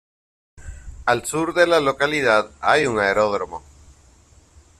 [1.05, 3.63] Al sur de la localidad hay un aeródromo.